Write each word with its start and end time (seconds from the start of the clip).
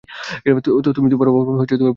তো 0.83 0.89
তুমি 0.91 1.07
বাবার 1.11 1.27
পুরো 1.27 1.49
জমিটা 1.51 1.65
পেয়ে 1.65 1.79
গেলে। 1.79 1.89